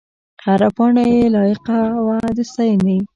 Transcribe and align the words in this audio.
هره 0.45 0.69
پاڼه 0.75 1.03
یې 1.13 1.23
لایق 1.35 1.63
وه 2.05 2.17
د 2.37 2.39
ستاینې. 2.51 2.97